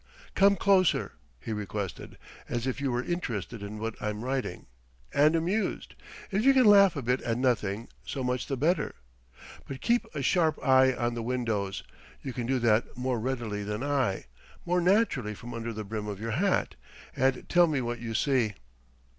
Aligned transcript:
"Come 0.33 0.55
closer," 0.55 1.11
he 1.39 1.53
requested 1.53 2.17
"as 2.49 2.65
if 2.65 2.81
you 2.81 2.91
were 2.91 3.03
interested 3.03 3.61
in 3.61 3.77
what 3.77 3.93
I'm 4.01 4.25
writing 4.25 4.65
and 5.13 5.35
amused; 5.35 5.93
if 6.31 6.43
you 6.43 6.55
can 6.55 6.65
laugh 6.65 6.95
a 6.95 7.03
bit 7.03 7.21
at 7.21 7.37
nothing, 7.37 7.87
so 8.03 8.23
much 8.23 8.47
the 8.47 8.57
better. 8.57 8.95
But 9.67 9.79
keep 9.81 10.07
a 10.15 10.23
sharp 10.23 10.57
eye 10.65 10.91
on 10.95 11.13
the 11.13 11.21
windows. 11.21 11.83
You 12.23 12.33
can 12.33 12.47
do 12.47 12.57
that 12.57 12.97
more 12.97 13.19
readily 13.19 13.61
than 13.63 13.83
I, 13.83 14.25
more 14.65 14.81
naturally 14.81 15.35
from 15.35 15.53
under 15.53 15.71
the 15.71 15.83
brim 15.83 16.07
of 16.07 16.19
your 16.19 16.31
hat.... 16.31 16.73
And 17.15 17.47
tell 17.47 17.67
me 17.67 17.79
what 17.79 17.99
you 17.99 18.15
see...." 18.15 18.55